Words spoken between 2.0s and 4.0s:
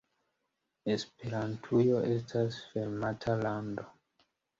estas fermata lando.